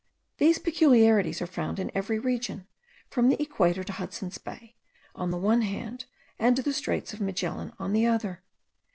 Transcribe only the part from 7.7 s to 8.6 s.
on the other.